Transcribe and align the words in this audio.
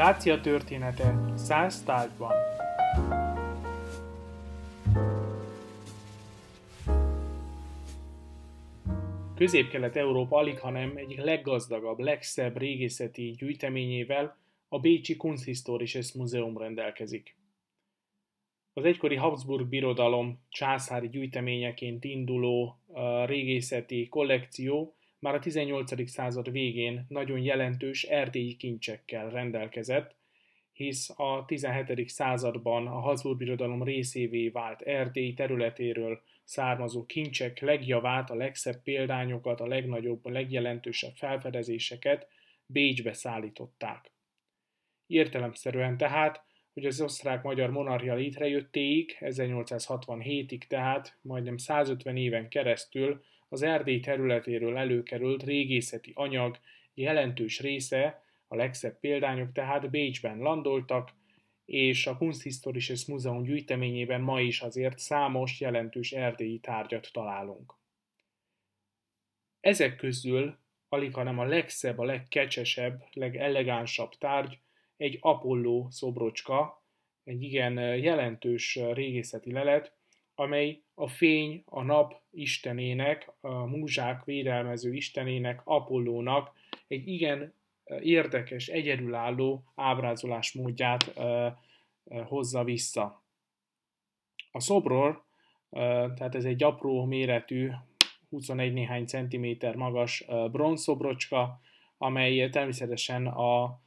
Dácia 0.00 0.40
története 0.40 1.24
száz 1.34 1.82
tárgyban. 1.82 2.32
Közép-Kelet-Európa 9.34 10.36
alig, 10.36 10.58
hanem 10.58 10.96
egyik 10.96 11.20
leggazdagabb, 11.20 11.98
legszebb 11.98 12.56
régészeti 12.58 13.30
gyűjteményével 13.30 14.36
a 14.68 14.78
Bécsi 14.78 15.16
Kunsthistorisches 15.16 16.12
Museum 16.12 16.58
rendelkezik. 16.58 17.36
Az 18.72 18.84
egykori 18.84 19.16
Habsburg 19.16 19.68
birodalom 19.68 20.40
császári 20.48 21.08
gyűjteményeként 21.08 22.04
induló 22.04 22.78
régészeti 23.26 24.08
kollekció 24.08 24.94
már 25.20 25.34
a 25.34 25.38
18. 25.38 26.10
század 26.10 26.50
végén 26.50 27.04
nagyon 27.08 27.38
jelentős 27.38 28.04
erdélyi 28.04 28.56
kincsekkel 28.56 29.30
rendelkezett, 29.30 30.16
hisz 30.72 31.10
a 31.16 31.44
17. 31.46 32.08
században 32.08 32.86
a 32.86 33.00
Habsburg 33.00 33.38
birodalom 33.38 33.82
részévé 33.82 34.48
vált 34.48 34.82
Erdély 34.82 35.34
területéről 35.34 36.22
származó 36.44 37.06
kincsek 37.06 37.60
legjavát, 37.60 38.30
a 38.30 38.34
legszebb 38.34 38.82
példányokat, 38.82 39.60
a 39.60 39.66
legnagyobb, 39.66 40.24
a 40.24 40.30
legjelentősebb 40.30 41.14
felfedezéseket 41.14 42.28
Bécsbe 42.66 43.12
szállították. 43.12 44.12
Értelemszerűen 45.06 45.96
tehát, 45.96 46.44
hogy 46.72 46.84
az 46.84 47.00
osztrák-magyar 47.00 47.70
monarchia 47.70 48.14
létrejöttéig, 48.14 49.16
1867-ig 49.20 50.66
tehát 50.66 51.18
majdnem 51.22 51.56
150 51.56 52.16
éven 52.16 52.48
keresztül 52.48 53.24
az 53.52 53.62
Erdély 53.62 54.00
területéről 54.00 54.76
előkerült 54.76 55.42
régészeti 55.42 56.12
anyag 56.14 56.58
jelentős 56.94 57.60
része, 57.60 58.24
a 58.48 58.56
legszebb 58.56 58.98
példányok 58.98 59.52
tehát 59.52 59.90
Bécsben 59.90 60.38
landoltak, 60.38 61.10
és 61.64 62.06
a 62.06 62.16
Kunsthistorisches 62.16 63.06
Museum 63.06 63.42
gyűjteményében 63.42 64.20
ma 64.20 64.40
is 64.40 64.60
azért 64.60 64.98
számos 64.98 65.60
jelentős 65.60 66.12
erdélyi 66.12 66.58
tárgyat 66.58 67.12
találunk. 67.12 67.74
Ezek 69.60 69.96
közül 69.96 70.58
alig 70.88 71.14
hanem 71.14 71.38
a 71.38 71.44
legszebb, 71.44 71.98
a 71.98 72.04
legkecsesebb, 72.04 73.04
legelegánsabb 73.12 74.14
tárgy 74.18 74.58
egy 74.96 75.18
Apolló 75.20 75.88
szobrocska, 75.90 76.84
egy 77.24 77.42
igen 77.42 77.96
jelentős 77.96 78.78
régészeti 78.92 79.52
lelet, 79.52 79.99
amely 80.40 80.82
a 80.94 81.08
fény, 81.08 81.62
a 81.66 81.82
nap 81.82 82.20
istenének, 82.30 83.32
a 83.40 83.66
múzsák 83.66 84.24
védelmező 84.24 84.94
istenének, 84.94 85.60
Apollónak 85.64 86.52
egy 86.88 87.08
igen 87.08 87.54
érdekes, 88.00 88.68
egyedülálló 88.68 89.64
ábrázolás 89.74 90.52
módját 90.52 91.12
hozza 92.24 92.64
vissza. 92.64 93.22
A 94.52 94.60
szobror, 94.60 95.24
tehát 95.70 96.34
ez 96.34 96.44
egy 96.44 96.62
apró 96.62 97.04
méretű, 97.04 97.70
21 98.28 98.72
néhány 98.72 99.06
centiméter 99.06 99.74
magas 99.74 100.24
bronzszobrocska, 100.50 101.60
amely 101.98 102.48
természetesen 102.48 103.26
a 103.26 103.80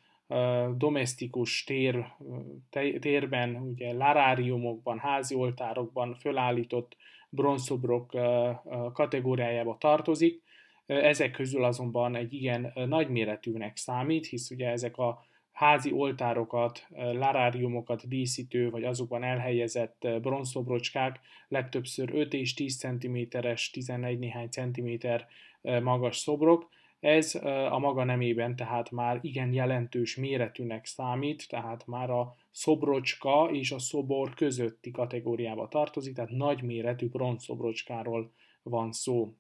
domestikus 0.75 1.63
tér, 1.63 2.05
térben, 2.99 3.55
ugye 3.55 3.93
laráriumokban, 3.93 4.99
házi 4.99 5.35
oltárokban 5.35 6.15
fölállított 6.15 6.97
bronzszobrok 7.30 8.17
kategóriájába 8.93 9.77
tartozik. 9.80 10.41
Ezek 10.85 11.31
közül 11.31 11.63
azonban 11.63 12.15
egy 12.15 12.33
igen 12.33 12.73
nagyméretűnek 12.73 13.77
számít, 13.77 14.25
hisz 14.25 14.49
ugye 14.49 14.69
ezek 14.69 14.97
a 14.97 15.25
házi 15.52 15.91
oltárokat, 15.91 16.87
laráriumokat 16.89 18.08
díszítő, 18.08 18.69
vagy 18.69 18.83
azokban 18.83 19.23
elhelyezett 19.23 20.08
bronzszobrocskák 20.21 21.19
legtöbbször 21.47 22.09
5 22.13 22.33
és 22.33 22.53
10 22.53 22.77
cm-es, 22.77 23.69
11 23.69 24.19
néhány 24.19 24.49
centiméter 24.49 25.27
magas 25.61 26.17
szobrok, 26.17 26.69
ez 27.03 27.36
a 27.69 27.80
maga 27.80 28.03
nemében 28.03 28.55
tehát 28.55 28.91
már 28.91 29.19
igen 29.21 29.53
jelentős 29.53 30.15
méretűnek 30.15 30.86
számít, 30.86 31.47
tehát 31.49 31.87
már 31.87 32.09
a 32.09 32.36
szobrocska 32.52 33.49
és 33.52 33.71
a 33.71 33.80
szobor 33.80 34.33
közötti 34.33 34.91
kategóriába 34.91 35.67
tartozik, 35.67 36.15
tehát 36.15 36.30
nagy 36.30 36.61
méretű 36.61 37.09
bronzszobrocskáról 37.09 38.31
van 38.61 38.92
szó. 38.92 39.33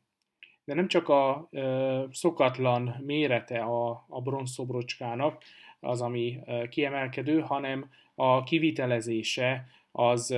De 0.63 0.73
nem 0.73 0.87
csak 0.87 1.09
a 1.09 1.47
ö, 1.51 2.03
szokatlan 2.11 2.95
mérete 3.05 3.59
a, 3.59 4.05
a 4.07 4.21
bronzszobrocskának 4.21 5.43
az, 5.79 6.01
ami 6.01 6.39
ö, 6.45 6.67
kiemelkedő, 6.67 7.39
hanem 7.39 7.89
a 8.15 8.43
kivitelezése 8.43 9.65
az 9.95 10.35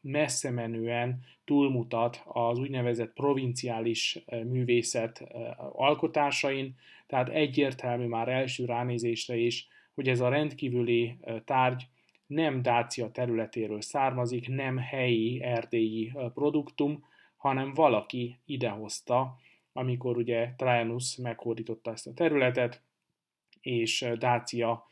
messze 0.00 0.50
menően 0.50 1.24
túlmutat 1.44 2.22
az 2.26 2.58
úgynevezett 2.58 3.12
provinciális 3.12 4.24
művészet 4.26 5.24
alkotásain, 5.72 6.76
tehát 7.06 7.28
egyértelmű 7.28 8.06
már 8.06 8.28
első 8.28 8.64
ránézésre 8.64 9.36
is, 9.36 9.68
hogy 9.94 10.08
ez 10.08 10.20
a 10.20 10.28
rendkívüli 10.28 11.18
tárgy 11.44 11.86
nem 12.26 12.62
Dácia 12.62 13.10
területéről 13.10 13.80
származik, 13.80 14.48
nem 14.48 14.76
helyi 14.76 15.42
erdélyi 15.42 16.12
produktum, 16.34 17.04
hanem 17.36 17.74
valaki 17.74 18.38
idehozta, 18.44 19.36
amikor 19.72 20.16
ugye 20.16 20.54
Trajanus 20.56 21.16
meghódította 21.16 21.92
ezt 21.92 22.06
a 22.06 22.14
területet, 22.14 22.82
és 23.60 24.08
Dácia 24.18 24.86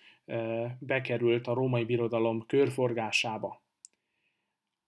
bekerült 0.78 1.47
a 1.47 1.55
római 1.55 1.84
birodalom 1.84 2.47
körforgásába. 2.47 3.65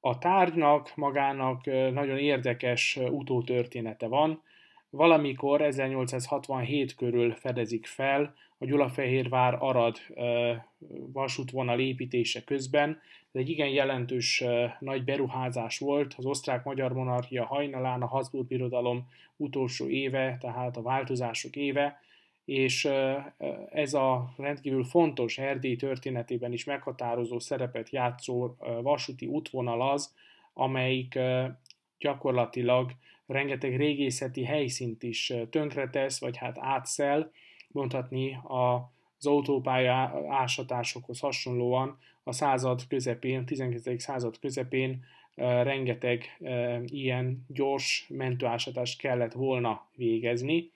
A 0.08 0.18
tárgynak 0.18 0.92
magának 0.94 1.64
nagyon 1.92 2.18
érdekes 2.18 2.98
utótörténete 3.10 4.06
van. 4.06 4.42
Valamikor 4.90 5.62
1867 5.62 6.94
körül 6.94 7.32
fedezik 7.32 7.86
fel 7.86 8.34
a 8.58 8.64
Gyulafehérvár 8.64 9.56
Arad 9.58 9.96
vasútvonal 11.12 11.80
építése 11.80 12.44
közben. 12.44 12.90
Ez 13.32 13.40
egy 13.40 13.48
igen 13.48 13.68
jelentős 13.68 14.44
nagy 14.78 15.04
beruházás 15.04 15.78
volt 15.78 16.14
az 16.16 16.24
osztrák-magyar 16.26 16.92
monarchia 16.92 17.44
hajnalán, 17.44 18.02
a 18.02 18.06
Habsburg 18.06 18.46
birodalom 18.46 19.08
utolsó 19.36 19.88
éve, 19.88 20.36
tehát 20.40 20.76
a 20.76 20.82
változások 20.82 21.56
éve, 21.56 22.00
és 22.48 22.88
ez 23.70 23.94
a 23.94 24.32
rendkívül 24.36 24.84
fontos 24.84 25.38
Erdély 25.38 25.76
történetében 25.76 26.52
is 26.52 26.64
meghatározó 26.64 27.38
szerepet 27.38 27.90
játszó 27.90 28.54
vasúti 28.82 29.26
útvonal 29.26 29.90
az, 29.90 30.14
amelyik 30.52 31.18
gyakorlatilag 31.98 32.90
rengeteg 33.26 33.76
régészeti 33.76 34.44
helyszínt 34.44 35.02
is 35.02 35.32
tönkretesz, 35.50 36.20
vagy 36.20 36.36
hát 36.36 36.56
átszel, 36.60 37.30
mondhatni 37.68 38.38
az 38.42 39.26
autópálya 39.26 40.24
ásatásokhoz 40.28 41.20
hasonlóan 41.20 41.98
a 42.22 42.32
század 42.32 42.86
közepén, 42.86 43.44
19. 43.44 44.02
század 44.02 44.38
közepén 44.38 45.04
rengeteg 45.62 46.36
ilyen 46.84 47.44
gyors 47.48 48.06
mentőásatást 48.08 49.00
kellett 49.00 49.32
volna 49.32 49.86
végezni, 49.96 50.70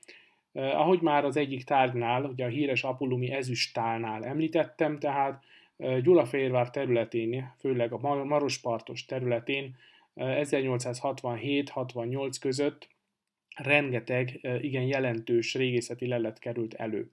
ahogy 0.52 1.00
már 1.00 1.24
az 1.24 1.36
egyik 1.36 1.64
tárgynál, 1.64 2.24
ugye 2.24 2.44
a 2.44 2.48
híres 2.48 2.84
apollumi 2.84 3.30
ezüstálnál 3.30 4.24
említettem, 4.24 4.98
tehát 4.98 5.44
eh, 5.76 6.00
Gyulafehérvár 6.00 6.70
területén, 6.70 7.54
főleg 7.58 7.92
a 7.92 8.24
Marospartos 8.24 9.04
területén 9.04 9.76
eh, 10.14 10.40
1867-68 10.42 12.36
között 12.40 12.88
rengeteg 13.56 14.38
eh, 14.42 14.64
igen 14.64 14.82
jelentős 14.82 15.54
régészeti 15.54 16.06
lelet 16.06 16.38
került 16.38 16.74
elő. 16.74 17.10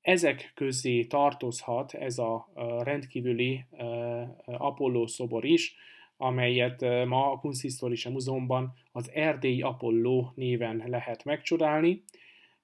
Ezek 0.00 0.52
közé 0.54 1.04
tartozhat 1.04 1.94
ez 1.94 2.18
a 2.18 2.48
rendkívüli 2.82 3.64
eh, 3.70 4.28
Apolló 4.44 5.06
szobor 5.06 5.44
is, 5.44 5.74
amelyet 6.16 6.82
eh, 6.82 7.04
ma 7.04 7.30
a 7.30 7.38
Kunsthistorische 7.38 8.10
Múzeumban 8.10 8.72
az 8.92 9.10
Erdélyi 9.14 9.62
Apolló 9.62 10.32
néven 10.34 10.82
lehet 10.86 11.24
megcsodálni. 11.24 12.02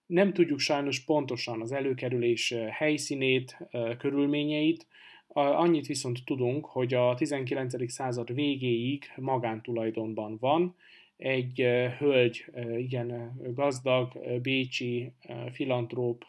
Nem 0.09 0.33
tudjuk 0.33 0.59
sajnos 0.59 1.01
pontosan 1.01 1.61
az 1.61 1.73
előkerülés 1.73 2.55
helyszínét, 2.71 3.59
körülményeit, 3.99 4.87
annyit 5.29 5.87
viszont 5.87 6.25
tudunk, 6.25 6.67
hogy 6.67 6.95
a 6.95 7.15
19. 7.15 7.91
század 7.91 8.35
végéig 8.35 9.05
magántulajdonban 9.17 10.37
van, 10.41 10.75
egy 11.17 11.67
hölgy, 11.99 12.45
igen 12.77 13.39
gazdag, 13.55 14.13
bécsi 14.43 15.13
filantróp 15.53 16.25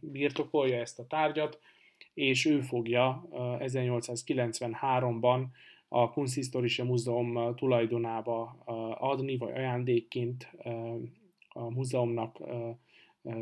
birtokolja 0.00 0.80
ezt 0.80 0.98
a 0.98 1.06
tárgyat, 1.06 1.60
és 2.14 2.46
ő 2.46 2.60
fogja 2.60 3.28
1893-ban 3.58 5.44
a 5.88 6.10
Kunsthistorische 6.10 6.84
Múzeum 6.84 7.54
tulajdonába 7.54 8.62
adni, 8.98 9.36
vagy 9.36 9.52
ajándékként 9.52 10.50
a 11.48 11.70
múzeumnak 11.70 12.38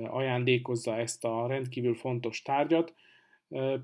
ajándékozza 0.06 0.96
ezt 0.96 1.24
a 1.24 1.46
rendkívül 1.46 1.94
fontos 1.94 2.42
tárgyat. 2.42 2.94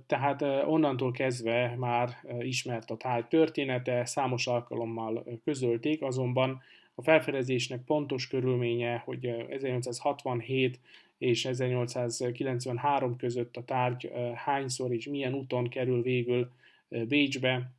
Tehát 0.06 0.42
onnantól 0.66 1.12
kezdve 1.12 1.74
már 1.76 2.16
ismert 2.40 2.90
a 2.90 2.96
tárgy 2.96 3.26
története, 3.26 4.04
számos 4.04 4.46
alkalommal 4.46 5.40
közölték, 5.44 6.02
azonban 6.02 6.62
a 6.94 7.02
felfedezésnek 7.02 7.84
pontos 7.84 8.28
körülménye, 8.28 9.02
hogy 9.04 9.26
1867 9.48 10.80
és 11.18 11.44
1893 11.44 13.16
között 13.16 13.56
a 13.56 13.64
tárgy 13.64 14.12
hányszor 14.34 14.92
és 14.92 15.06
milyen 15.06 15.34
úton 15.34 15.68
kerül 15.68 16.02
végül 16.02 16.50
Bécsbe, 16.88 17.70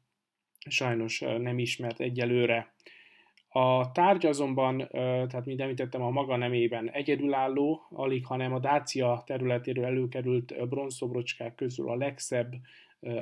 sajnos 0.70 1.20
nem 1.20 1.60
ismert 1.60 2.00
egyelőre. 2.00 2.74
A 3.60 3.92
tárgy 3.92 4.26
azonban, 4.26 4.88
tehát 4.92 5.46
mint 5.46 5.62
említettem, 5.62 6.02
a 6.02 6.10
maga 6.10 6.36
nemében 6.36 6.90
egyedülálló, 6.90 7.82
alig 7.90 8.26
hanem 8.26 8.54
a 8.54 8.60
Dácia 8.60 9.24
területéről 9.26 9.86
előkerült 9.86 10.68
bronzszobrocskák 10.70 11.56
közül 11.56 11.90
a 11.90 11.96
legszebb 11.96 12.54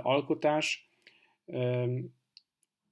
alkotás. 0.01 0.89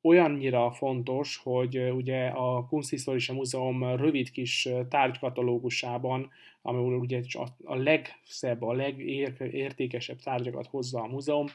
Olyannyira 0.01 0.71
fontos, 0.71 1.37
hogy 1.43 1.91
ugye 1.91 2.27
a 2.27 2.65
Kunsthistorische 2.65 3.33
Múzeum 3.33 3.95
rövid 3.95 4.31
kis 4.31 4.69
tárgykatalógusában, 4.89 6.29
ahol 6.61 6.97
ugye 6.97 7.21
a 7.63 7.75
legszebb, 7.75 8.61
a 8.61 8.73
legértékesebb 8.73 10.19
tárgyakat 10.19 10.67
hozza 10.67 11.01
a 11.01 11.07
múzeum, 11.07 11.45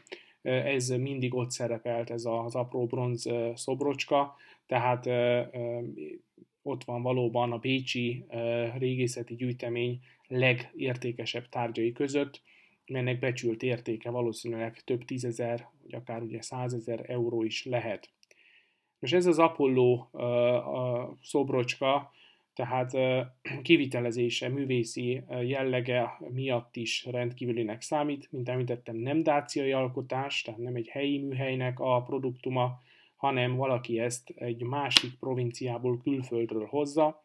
ez 0.42 0.88
mindig 0.88 1.34
ott 1.34 1.50
szerepelt, 1.50 2.10
ez 2.10 2.24
az 2.24 2.54
apró 2.54 2.86
bronz 2.86 3.30
szobrocska, 3.54 4.36
tehát 4.68 5.06
ott 6.62 6.84
van 6.84 7.02
valóban 7.02 7.52
a 7.52 7.58
Bécsi 7.58 8.24
régészeti 8.78 9.34
gyűjtemény 9.34 10.00
legértékesebb 10.26 11.48
tárgyai 11.48 11.92
között, 11.92 12.42
melynek 12.86 13.18
becsült 13.18 13.62
értéke 13.62 14.10
valószínűleg 14.10 14.80
több 14.84 15.04
tízezer, 15.04 15.68
vagy 15.82 15.94
akár 15.94 16.22
ugye 16.22 16.42
százezer 16.42 17.10
euró 17.10 17.42
is 17.42 17.64
lehet. 17.64 18.10
És 18.98 19.12
ez 19.12 19.26
az 19.26 19.38
Apollo 19.38 20.06
szobrocska, 21.22 22.10
tehát 22.54 22.92
kivitelezése, 23.62 24.48
művészi 24.48 25.22
jellege 25.42 26.18
miatt 26.28 26.76
is 26.76 27.04
rendkívülinek 27.04 27.80
számít. 27.80 28.32
Mint 28.32 28.48
említettem, 28.48 28.96
nem 28.96 29.22
dáciai 29.22 29.72
alkotás, 29.72 30.42
tehát 30.42 30.60
nem 30.60 30.74
egy 30.74 30.88
helyi 30.88 31.18
műhelynek 31.18 31.80
a 31.80 32.02
produktuma, 32.02 32.80
hanem 33.18 33.56
valaki 33.56 34.00
ezt 34.00 34.30
egy 34.30 34.62
másik 34.62 35.18
provinciából, 35.18 35.98
külföldről 36.02 36.66
hozza, 36.66 37.22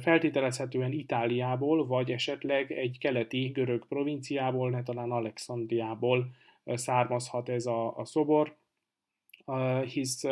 feltételezhetően 0.00 0.92
Itáliából, 0.92 1.86
vagy 1.86 2.10
esetleg 2.10 2.72
egy 2.72 2.98
keleti 2.98 3.46
görög 3.46 3.86
provinciából, 3.86 4.70
ne 4.70 4.82
talán 4.82 5.10
Alexandriából 5.10 6.30
származhat 6.64 7.48
ez 7.48 7.66
a, 7.66 7.96
a 7.96 8.04
szobor, 8.04 8.56
hisz 9.92 10.24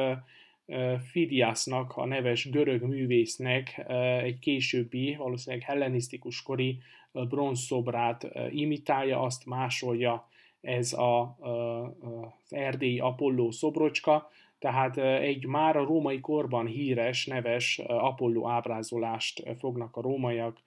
Fidiasnak, 1.10 1.96
a 1.96 2.04
neves 2.04 2.50
görög 2.50 2.82
művésznek 2.82 3.84
egy 4.22 4.38
későbbi, 4.38 5.14
valószínűleg 5.14 5.66
hellenisztikus 5.66 6.42
kori 6.42 6.78
bronzszobrát 7.12 8.28
imitálja, 8.50 9.20
azt 9.20 9.46
másolja 9.46 10.28
ez 10.60 10.92
a, 10.92 11.36
az 11.40 12.52
erdélyi 12.52 12.98
Apolló 12.98 13.50
szobrocska, 13.50 14.30
tehát 14.62 14.98
egy 14.98 15.46
már 15.46 15.76
a 15.76 15.84
római 15.84 16.20
korban 16.20 16.66
híres, 16.66 17.26
neves 17.26 17.78
Apolló 17.86 18.48
ábrázolást 18.48 19.42
fognak 19.58 19.96
a 19.96 20.00
rómaiak 20.00 20.58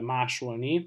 másolni. 0.00 0.86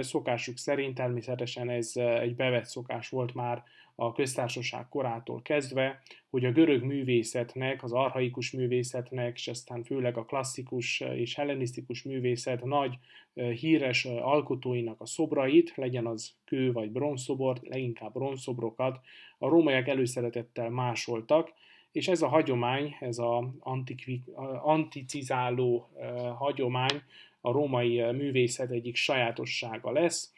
Szokásuk 0.00 0.56
szerint 0.56 0.94
természetesen 0.94 1.70
ez 1.70 1.92
egy 1.96 2.34
bevett 2.34 2.64
szokás 2.64 3.08
volt 3.08 3.34
már 3.34 3.62
a 3.94 4.12
köztársaság 4.12 4.88
korától 4.88 5.42
kezdve, 5.42 6.00
hogy 6.30 6.44
a 6.44 6.52
görög 6.52 6.82
művészetnek, 6.82 7.82
az 7.82 7.92
arhaikus 7.92 8.52
művészetnek, 8.52 9.34
és 9.34 9.48
aztán 9.48 9.82
főleg 9.82 10.16
a 10.16 10.24
klasszikus 10.24 11.00
és 11.00 11.34
hellenisztikus 11.34 12.02
művészet 12.02 12.64
nagy 12.64 12.94
híres 13.34 14.04
alkotóinak 14.04 15.00
a 15.00 15.06
szobrait, 15.06 15.72
legyen 15.74 16.06
az 16.06 16.32
kő 16.44 16.72
vagy 16.72 16.90
bronzszobor, 16.90 17.58
leginkább 17.62 18.12
bronzszobrokat, 18.12 19.00
a 19.38 19.48
rómaiak 19.48 19.88
előszeretettel 19.88 20.70
másoltak, 20.70 21.52
és 21.92 22.08
ez 22.08 22.22
a 22.22 22.28
hagyomány, 22.28 22.96
ez 23.00 23.18
az 23.18 23.44
anticizáló 24.62 25.90
hagyomány 26.38 27.02
a 27.40 27.52
római 27.52 28.00
művészet 28.12 28.70
egyik 28.70 28.96
sajátossága 28.96 29.92
lesz, 29.92 30.32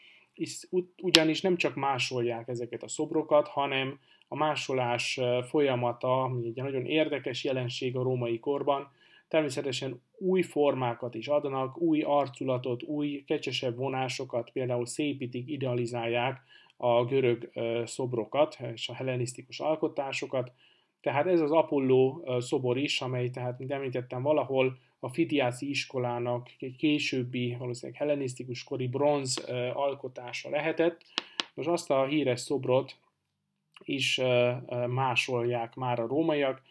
ugyanis 1.02 1.40
nem 1.40 1.56
csak 1.56 1.74
másolják 1.74 2.48
ezeket 2.48 2.82
a 2.82 2.88
szobrokat, 2.88 3.48
hanem 3.48 3.98
a 4.28 4.36
másolás 4.36 5.20
folyamata, 5.48 6.22
ami 6.22 6.46
egy 6.46 6.62
nagyon 6.62 6.86
érdekes 6.86 7.44
jelenség 7.44 7.96
a 7.96 8.02
római 8.02 8.38
korban, 8.38 8.92
természetesen 9.28 10.02
új 10.18 10.42
formákat 10.42 11.14
is 11.14 11.28
adnak, 11.28 11.78
új 11.78 12.02
arculatot, 12.02 12.82
új 12.82 13.24
kecsesebb 13.26 13.76
vonásokat, 13.76 14.50
például 14.50 14.86
szépítik, 14.86 15.48
idealizálják 15.48 16.40
a 16.76 17.04
görög 17.04 17.50
szobrokat 17.84 18.58
és 18.72 18.88
a 18.88 18.94
hellenisztikus 18.94 19.60
alkotásokat. 19.60 20.52
Tehát 21.00 21.26
ez 21.26 21.40
az 21.40 21.50
Apollo 21.50 22.22
szobor 22.38 22.78
is, 22.78 23.00
amely 23.00 23.30
tehát, 23.30 23.58
mint 23.58 23.70
említettem, 23.70 24.22
valahol 24.22 24.78
a 25.00 25.08
Fidiászi 25.08 25.68
iskolának 25.68 26.48
egy 26.58 26.76
későbbi, 26.76 27.56
valószínűleg 27.58 28.00
hellenisztikus 28.00 28.64
kori 28.64 28.88
bronz 28.88 29.38
alkotása 29.74 30.50
lehetett. 30.50 31.00
Most 31.54 31.68
azt 31.68 31.90
a 31.90 32.04
híres 32.04 32.40
szobrot 32.40 32.96
is 33.84 34.20
másolják 34.86 35.74
már 35.74 36.00
a 36.00 36.06
rómaiak, 36.06 36.62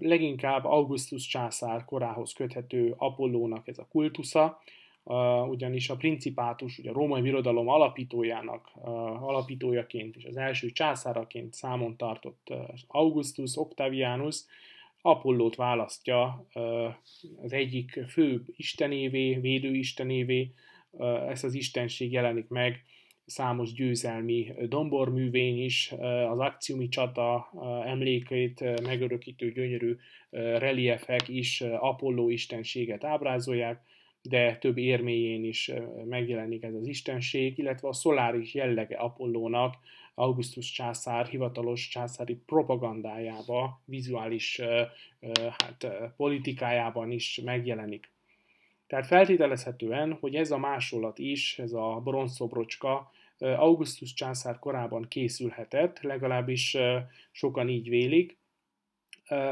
leginkább 0.00 0.64
Augustus 0.64 1.26
császár 1.26 1.84
korához 1.84 2.32
köthető 2.32 2.94
Apollónak 2.96 3.68
ez 3.68 3.78
a 3.78 3.86
kultusza, 3.90 4.60
ugyanis 5.48 5.90
a 5.90 5.96
principátus, 5.96 6.78
ugye 6.78 6.90
a 6.90 6.92
római 6.92 7.20
birodalom 7.20 7.68
alapítójának 7.68 8.70
alapítójaként 9.20 10.16
és 10.16 10.24
az 10.24 10.36
első 10.36 10.70
császáraként 10.70 11.54
számon 11.54 11.96
tartott 11.96 12.52
Augustus 12.86 13.56
Octavianus 13.56 14.44
Apollót 15.02 15.56
választja 15.56 16.46
az 17.42 17.52
egyik 17.52 18.00
fő 18.08 18.44
istenévé, 18.56 19.34
védőistenévé, 19.34 20.52
ez 21.28 21.44
az 21.44 21.54
istenség 21.54 22.12
jelenik 22.12 22.48
meg 22.48 22.84
számos 23.26 23.72
győzelmi 23.72 24.52
domborművény 24.68 25.64
is, 25.64 25.92
az 26.28 26.38
akciumi 26.38 26.88
csata 26.88 27.50
emlékeit 27.84 28.82
megörökítő 28.82 29.52
gyönyörű 29.52 29.96
reliefek 30.30 31.28
is 31.28 31.60
Apolló 31.60 32.30
istenséget 32.30 33.04
ábrázolják, 33.04 33.84
de 34.22 34.56
több 34.56 34.78
érméjén 34.78 35.44
is 35.44 35.72
megjelenik 36.04 36.62
ez 36.62 36.74
az 36.74 36.86
istenség, 36.86 37.58
illetve 37.58 37.88
a 37.88 37.92
szoláris 37.92 38.54
jellege 38.54 38.96
Apollónak 38.96 39.74
Augustus 40.14 40.70
császár 40.70 41.26
hivatalos 41.26 41.88
császári 41.88 42.34
propagandájába, 42.46 43.80
vizuális 43.84 44.60
hát, 45.58 45.86
politikájában 46.16 47.10
is 47.10 47.40
megjelenik. 47.44 48.10
Tehát 48.86 49.06
feltételezhetően, 49.06 50.12
hogy 50.20 50.34
ez 50.34 50.50
a 50.50 50.58
másolat 50.58 51.18
is, 51.18 51.58
ez 51.58 51.72
a 51.72 52.00
bronzszobrocska 52.04 53.10
Augustus 53.38 54.12
császár 54.14 54.58
korában 54.58 55.06
készülhetett, 55.08 56.00
legalábbis 56.00 56.76
sokan 57.32 57.68
így 57.68 57.88
vélik. 57.88 58.36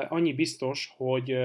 Annyi 0.08 0.32
biztos, 0.32 0.94
hogy 0.96 1.36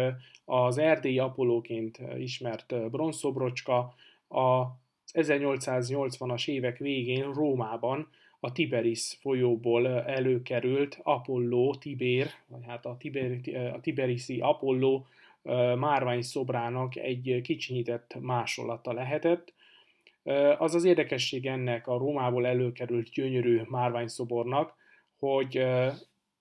az 0.46 0.78
erdélyi 0.78 1.20
Apollóként 1.20 2.00
ismert 2.18 2.90
bronzszobrocska 2.92 3.94
a 4.28 4.66
1880-as 5.14 6.48
évek 6.48 6.78
végén 6.78 7.34
Rómában 7.34 8.08
a 8.40 8.52
Tiberis 8.52 9.18
folyóból 9.20 9.88
előkerült 9.88 11.00
Apolló 11.04 11.76
Tibér, 11.76 12.28
vagy 12.48 12.66
hát 12.68 12.86
a, 12.86 12.98
Tiber, 13.00 13.40
a 13.74 13.80
Tiberisi 13.80 14.40
Apolló 14.40 15.06
márvány 15.76 16.22
szobrának 16.22 16.96
egy 16.96 17.40
kicsinyített 17.44 18.16
másolata 18.20 18.94
lehetett. 18.94 19.54
Az 20.58 20.76
az 20.76 20.84
érdekesség 20.84 21.46
ennek 21.46 21.88
a 21.88 21.98
Rómából 21.98 22.48
előkerült 22.48 23.10
gyönyörű 23.10 23.62
márványszobornak, 23.70 24.76
hogy 25.20 25.66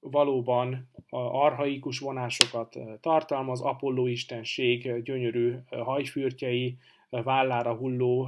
valóban 0.01 0.89
arhaikus 1.11 1.99
vonásokat 1.99 2.79
tartalmaz, 3.01 3.61
Apolló 3.61 4.07
istenség 4.07 5.03
gyönyörű 5.03 5.55
hajfürtjei, 5.71 6.79
vállára 7.11 7.75
hulló 7.75 8.25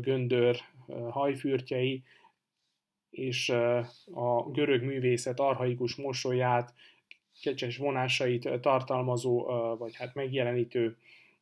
göndör 0.00 0.56
hajfürtjei, 1.10 2.02
és 3.10 3.48
a 4.14 4.50
görög 4.52 4.82
művészet 4.82 5.40
arhaikus 5.40 5.94
mosolyát, 5.96 6.74
kecses 7.42 7.76
vonásait 7.76 8.60
tartalmazó, 8.60 9.44
vagy 9.78 9.96
hát 9.96 10.14
megjelenítő 10.14 10.96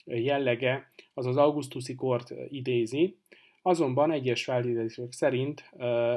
jellege, 0.05 0.89
az 1.15 1.27
az 1.27 1.37
augusztusi 1.37 1.95
kort 1.95 2.35
idézi. 2.49 3.17
Azonban 3.63 4.13
egyes 4.13 4.45
feltételezések 4.45 5.13
szerint 5.13 5.71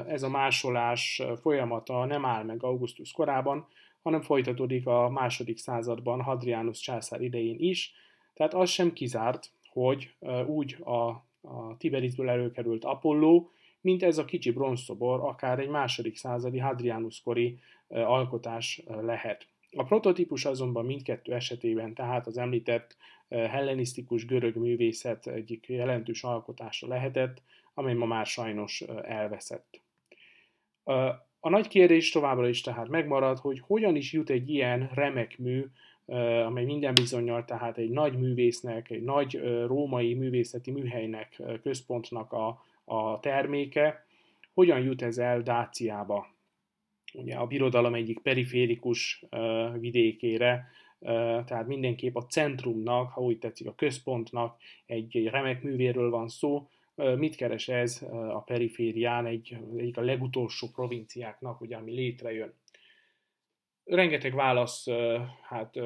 ez 0.08 0.24
a 0.24 0.30
másolás 0.30 1.22
folyamata 1.42 2.06
nem 2.06 2.26
áll 2.26 2.44
meg 2.44 2.64
augusztus 2.64 3.12
korában, 3.12 3.68
hanem 4.02 4.22
folytatódik 4.22 4.88
a 4.88 5.10
második 5.10 5.58
században 5.58 6.22
Hadrianus 6.22 6.80
császár 6.80 7.22
idején 7.22 7.56
is, 7.60 7.94
tehát 8.34 8.54
az 8.54 8.70
sem 8.70 8.94
kizárt, 8.94 9.52
hogy 9.70 10.16
úgy 10.46 10.78
a, 10.84 11.08
a 11.42 11.78
Tiberisből 11.78 12.30
előkerült 12.30 12.84
Apolló, 12.84 13.52
mint 13.82 14.04
ez 14.04 14.18
a 14.18 14.26
kicsi 14.26 14.52
bronzszobor, 14.52 15.20
akár 15.20 15.60
egy 15.60 15.70
második 15.70 16.16
századi 16.16 16.60
Hadrianus 16.60 17.22
kori 17.22 17.60
alkotás 17.88 18.84
lehet. 19.02 19.48
A 19.76 19.84
prototípus 19.84 20.46
azonban 20.46 20.86
mindkettő 20.86 21.34
esetében, 21.34 21.94
tehát 21.94 22.28
az 22.28 22.38
említett 22.38 22.98
hellenisztikus 23.34 24.25
görög 24.25 24.56
művészet 24.56 25.28
egyik 25.28 25.66
jelentős 25.68 26.24
alkotása 26.24 26.88
lehetett, 26.88 27.42
amely 27.74 27.94
ma 27.94 28.06
már 28.06 28.25
sajnos 28.25 28.82
elveszett. 29.04 29.82
A 31.40 31.50
nagy 31.50 31.68
kérdés 31.68 32.12
továbbra 32.12 32.48
is 32.48 32.62
tehát 32.62 32.88
megmarad, 32.88 33.38
hogy 33.38 33.60
hogyan 33.60 33.96
is 33.96 34.13
jut 34.13 34.30
egy 34.30 34.50
ilyen 34.50 34.90
remek 34.94 35.38
mű, 35.38 35.66
amely 36.46 36.63
minden 36.63 36.94
bizonyal 36.94 37.46
tehát 37.46 37.78
egy 37.78 37.90
nagy 37.90 38.18
művésznek, 38.18 38.90
egy 38.90 39.04
nagy 39.04 39.42
római 39.66 40.13
művészeti 40.13 40.72
műhelynek, 40.72 41.42
központnak 41.62 42.32
a, 42.32 42.63
a 42.86 43.20
terméke, 43.20 44.06
hogyan 44.54 44.80
jut 44.80 45.02
ez 45.02 45.18
el 45.18 45.42
Dáciába, 45.42 46.28
ugye 47.13 47.36
a 47.36 47.48
birodalom 47.48 47.94
egyik 47.94 48.20
periférikus 48.20 49.25
vidékére, 49.80 50.68
tehát 51.46 51.68
mindenképp 51.68 52.16
a 52.16 52.26
centrumnak, 52.26 53.12
ha 53.12 53.22
úgy 53.22 53.40
tetszik, 53.40 53.68
a 53.68 53.76
központnak 53.76 54.58
egy, 54.86 55.18
egy 55.18 55.28
remek 55.28 55.64
művéről 55.64 56.10
van 56.10 56.28
szó. 56.28 56.68
Mit 56.96 57.36
keres 57.36 57.68
ez 57.68 58.02
a 58.12 58.40
periférián, 58.46 59.26
egy, 59.26 59.58
egyik 59.78 59.98
a 59.98 60.02
legutolsó 60.02 60.68
provinciáknak, 60.68 61.62
ugye, 61.62 61.76
ami 61.76 61.92
létrejön? 61.92 62.54
Rengeteg 63.84 64.34
válasz 64.34 64.88
hát, 65.42 65.80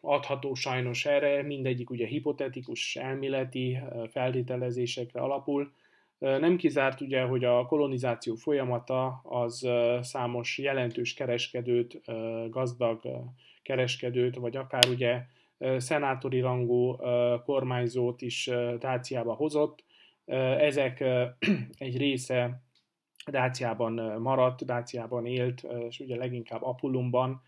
adható 0.00 0.54
sajnos 0.54 1.06
erre, 1.06 1.42
mindegyik 1.42 1.90
ugye 1.90 2.06
hipotetikus, 2.06 2.96
elméleti 2.96 3.78
feltételezésekre 4.10 5.20
alapul. 5.20 5.72
Nem 6.18 6.56
kizárt 6.56 7.00
ugye, 7.00 7.22
hogy 7.22 7.44
a 7.44 7.66
kolonizáció 7.66 8.34
folyamata 8.34 9.20
az 9.22 9.68
számos 10.00 10.58
jelentős 10.58 11.14
kereskedőt, 11.14 12.00
gazdag 12.50 13.00
kereskedőt, 13.66 14.36
vagy 14.36 14.56
akár 14.56 14.88
ugye 14.88 15.22
szenátori 15.76 16.40
rangú 16.40 16.96
kormányzót 17.44 18.22
is 18.22 18.50
Dáciába 18.78 19.34
hozott. 19.34 19.84
Ezek 20.58 21.00
egy 21.86 21.96
része 21.96 22.62
Dáciában 23.30 24.20
maradt, 24.20 24.64
Dáciában 24.64 25.26
élt, 25.26 25.66
és 25.88 26.00
ugye 26.00 26.16
leginkább 26.16 26.62
Apullumban, 26.62 27.42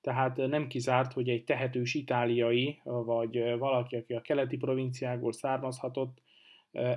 tehát 0.00 0.36
nem 0.36 0.66
kizárt, 0.66 1.12
hogy 1.12 1.28
egy 1.28 1.44
tehetős 1.44 1.94
itáliai, 1.94 2.80
vagy 2.84 3.58
valaki, 3.58 3.96
aki 3.96 4.12
a 4.12 4.20
keleti 4.20 4.56
provinciákból 4.56 5.32
származhatott, 5.32 6.22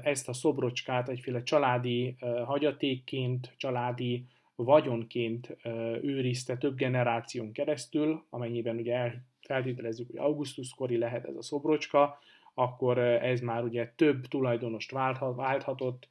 ezt 0.04 0.30
a 0.30 0.34
szobrocskát 0.34 1.10
egyféle 1.10 1.44
családi 1.44 2.16
hagyatékként, 2.46 3.54
családi 3.58 4.26
vagyonként 4.64 5.58
őrizte 6.02 6.58
több 6.58 6.76
generáción 6.76 7.52
keresztül, 7.52 8.24
amennyiben 8.30 8.78
ugye 8.78 9.14
feltételezzük, 9.42 10.08
hogy 10.08 10.18
augusztuskori 10.18 10.98
lehet 10.98 11.26
ez 11.26 11.36
a 11.36 11.42
szobrocska, 11.42 12.20
akkor 12.54 12.98
ez 12.98 13.40
már 13.40 13.64
ugye 13.64 13.94
több 13.96 14.26
tulajdonost 14.26 14.92
válthatott, 15.36 16.08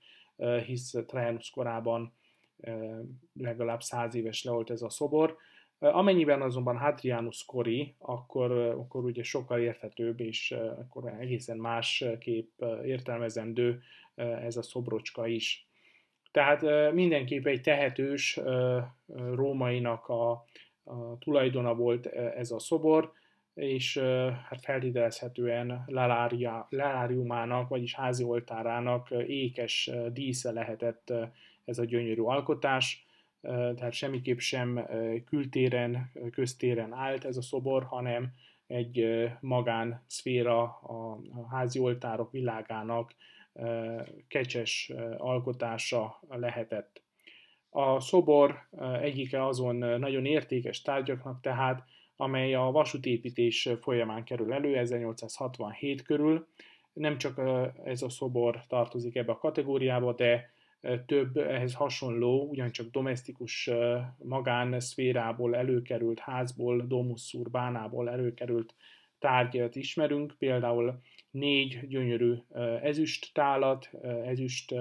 hisz 0.66 0.94
Trajanus 1.06 1.50
korában 1.50 2.12
legalább 3.32 3.82
száz 3.82 4.14
éves 4.14 4.44
le 4.44 4.50
volt 4.50 4.70
ez 4.70 4.82
a 4.82 4.90
szobor. 4.90 5.36
Amennyiben 5.78 6.42
azonban 6.42 6.78
Hadrianus 6.78 7.44
kori, 7.44 7.94
akkor, 7.98 8.50
akkor 8.52 9.04
ugye 9.04 9.22
sokkal 9.22 9.60
érthetőbb, 9.60 10.20
és 10.20 10.50
akkor 10.78 11.14
egészen 11.20 11.56
más 11.56 12.04
kép 12.18 12.64
értelmezendő 12.84 13.82
ez 14.14 14.56
a 14.56 14.62
szobrocska 14.62 15.26
is. 15.26 15.66
Tehát 16.36 16.92
mindenképp 16.92 17.46
egy 17.46 17.60
tehetős 17.60 18.40
rómainak 19.34 20.08
a, 20.08 20.30
a 20.84 21.18
tulajdona 21.18 21.74
volt 21.74 22.06
ez 22.06 22.50
a 22.50 22.58
szobor, 22.58 23.12
és 23.54 23.98
hát 24.48 24.60
feltételezhetően 24.60 25.84
leláriumának, 26.68 27.68
vagyis 27.68 27.94
házi 27.94 28.24
oltárának 28.24 29.10
ékes 29.26 29.90
dísze 30.12 30.52
lehetett 30.52 31.12
ez 31.64 31.78
a 31.78 31.84
gyönyörű 31.84 32.22
alkotás, 32.22 33.06
tehát 33.40 33.92
semmiképp 33.92 34.38
sem 34.38 34.86
kültéren, 35.26 36.12
köztéren 36.30 36.92
állt 36.92 37.24
ez 37.24 37.36
a 37.36 37.42
szobor, 37.42 37.82
hanem 37.82 38.32
egy 38.66 39.28
magán 39.40 40.04
szféra 40.06 40.62
a 40.62 41.18
házi 41.50 41.78
oltárok 41.78 42.30
világának 42.30 43.14
kecses 44.28 44.92
alkotása 45.16 46.20
lehetett. 46.28 47.02
A 47.70 48.00
szobor 48.00 48.68
egyike 49.00 49.46
azon 49.46 49.76
nagyon 49.76 50.24
értékes 50.24 50.82
tárgyaknak 50.82 51.40
tehát, 51.40 51.84
amely 52.16 52.54
a 52.54 52.70
vasútépítés 52.70 53.68
folyamán 53.80 54.24
kerül 54.24 54.52
elő 54.52 54.76
1867 54.76 56.02
körül. 56.02 56.46
Nem 56.92 57.18
csak 57.18 57.40
ez 57.84 58.02
a 58.02 58.08
szobor 58.08 58.64
tartozik 58.68 59.16
ebbe 59.16 59.32
a 59.32 59.38
kategóriába, 59.38 60.14
de 60.14 60.54
több 61.06 61.36
ehhez 61.36 61.74
hasonló, 61.74 62.48
ugyancsak 62.50 62.90
domestikus 62.90 63.70
magánszférából 64.18 65.56
előkerült 65.56 66.18
házból, 66.18 66.86
domus 66.86 67.34
urbánából 67.34 68.10
előkerült 68.10 68.74
tárgyat 69.18 69.76
ismerünk, 69.76 70.34
például 70.38 71.00
négy 71.36 71.86
gyönyörű 71.88 72.34
ezüst 72.82 73.30
tálat, 73.34 73.90
ezüst 74.24 74.74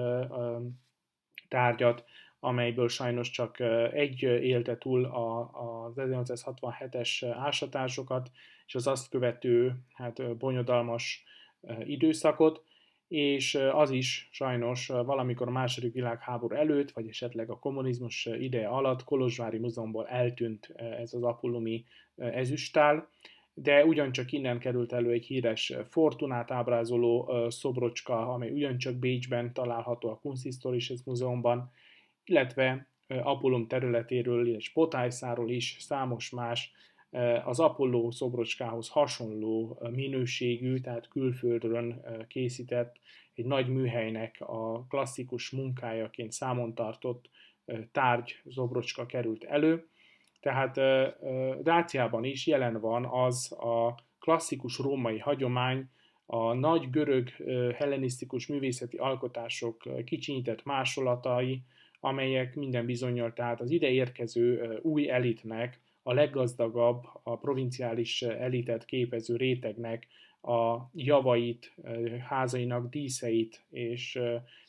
tárgyat, 1.48 2.04
amelyből 2.40 2.88
sajnos 2.88 3.30
csak 3.30 3.60
egy 3.92 4.22
élte 4.22 4.78
túl 4.78 5.04
az 5.04 5.94
1967-es 5.96 7.34
ásatásokat, 7.38 8.30
és 8.66 8.74
az 8.74 8.86
azt 8.86 9.08
követő 9.08 9.74
hát, 9.94 10.36
bonyodalmas 10.36 11.24
időszakot, 11.84 12.64
és 13.08 13.54
az 13.54 13.90
is 13.90 14.28
sajnos 14.32 14.86
valamikor 14.86 15.48
a 15.48 15.50
második 15.50 15.92
világháború 15.92 16.54
előtt, 16.54 16.90
vagy 16.90 17.08
esetleg 17.08 17.50
a 17.50 17.58
kommunizmus 17.58 18.26
ideje 18.26 18.68
alatt 18.68 19.04
Kolozsvári 19.04 19.58
Múzeumból 19.58 20.06
eltűnt 20.06 20.66
ez 20.76 21.12
az 21.12 21.22
apullumi 21.22 21.84
ezüstál, 22.16 23.08
de 23.58 23.84
ugyancsak 23.84 24.32
innen 24.32 24.58
került 24.58 24.92
elő 24.92 25.10
egy 25.10 25.26
híres 25.26 25.72
Fortunát 25.90 26.50
ábrázoló 26.50 27.30
szobrocska, 27.48 28.32
amely 28.32 28.50
ugyancsak 28.50 28.94
Bécsben 28.94 29.52
található 29.52 30.08
a 30.08 30.18
Kunsthistorisches 30.18 31.00
Múzeumban, 31.04 31.70
illetve 32.24 32.88
Apollum 33.08 33.66
területéről 33.66 34.54
és 34.54 34.72
Potájszáról 34.72 35.50
is 35.50 35.76
számos 35.80 36.30
más 36.30 36.72
az 37.44 37.60
Apolló 37.60 38.10
szobrocskához 38.10 38.88
hasonló 38.88 39.78
minőségű, 39.92 40.78
tehát 40.78 41.08
külföldön 41.08 42.04
készített, 42.28 43.00
egy 43.34 43.44
nagy 43.44 43.68
műhelynek 43.68 44.36
a 44.40 44.86
klasszikus 44.88 45.50
munkájaként 45.50 46.32
számon 46.32 46.74
tartott 46.74 47.30
tárgy 47.92 48.40
szobrocska 48.50 49.06
került 49.06 49.44
elő. 49.44 49.88
Tehát 50.46 50.80
Dáciában 51.62 52.24
is 52.24 52.46
jelen 52.46 52.80
van 52.80 53.04
az 53.04 53.52
a 53.52 53.94
klasszikus 54.18 54.78
római 54.78 55.18
hagyomány, 55.18 55.88
a 56.26 56.52
nagy 56.52 56.90
görög 56.90 57.28
hellenisztikus 57.74 58.46
művészeti 58.46 58.96
alkotások 58.96 60.04
kicsinyített 60.04 60.64
másolatai, 60.64 61.62
amelyek 62.00 62.54
minden 62.54 62.86
bizonyal 62.86 63.32
tehát 63.32 63.60
az 63.60 63.70
ide 63.70 63.90
érkező 63.90 64.78
új 64.82 65.10
elitnek 65.10 65.80
a 66.02 66.12
leggazdagabb, 66.12 67.04
a 67.22 67.36
provinciális 67.36 68.22
elitet 68.22 68.84
képező 68.84 69.36
rétegnek 69.36 70.06
a 70.42 70.76
javait, 70.92 71.74
házainak 72.28 72.88
díszeit 72.88 73.64
és 73.70 74.18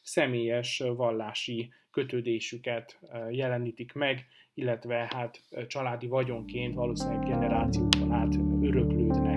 személyes 0.01 0.83
vallási 0.95 1.73
kötődésüket 1.91 2.99
jelenítik 3.29 3.93
meg, 3.93 4.25
illetve 4.57 5.07
hát 5.09 5.41
családi 5.67 6.07
vagyonként 6.07 6.75
valószínűleg 6.75 7.23
generációkon 7.27 8.11
át 8.11 8.35
öröklődnek. 8.61 9.36